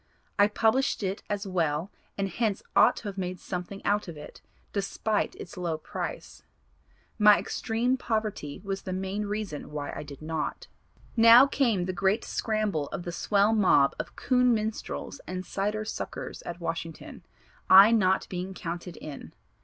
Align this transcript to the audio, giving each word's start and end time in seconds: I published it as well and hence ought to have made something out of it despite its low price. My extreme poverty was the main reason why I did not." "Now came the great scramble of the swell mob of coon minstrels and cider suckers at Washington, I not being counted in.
I 0.39 0.47
published 0.47 1.03
it 1.03 1.21
as 1.29 1.45
well 1.45 1.91
and 2.17 2.27
hence 2.27 2.63
ought 2.75 2.95
to 2.95 3.03
have 3.07 3.19
made 3.19 3.39
something 3.39 3.85
out 3.85 4.07
of 4.07 4.17
it 4.17 4.41
despite 4.73 5.35
its 5.35 5.57
low 5.57 5.77
price. 5.77 6.41
My 7.19 7.37
extreme 7.37 7.97
poverty 7.97 8.59
was 8.63 8.81
the 8.81 8.93
main 8.93 9.27
reason 9.27 9.69
why 9.69 9.93
I 9.95 10.01
did 10.01 10.23
not." 10.23 10.65
"Now 11.15 11.45
came 11.45 11.85
the 11.85 11.93
great 11.93 12.23
scramble 12.25 12.87
of 12.87 13.03
the 13.03 13.11
swell 13.11 13.53
mob 13.53 13.95
of 13.99 14.15
coon 14.15 14.55
minstrels 14.55 15.21
and 15.27 15.45
cider 15.45 15.85
suckers 15.85 16.41
at 16.47 16.59
Washington, 16.59 17.23
I 17.69 17.91
not 17.91 18.25
being 18.27 18.55
counted 18.55 18.97
in. 18.97 19.33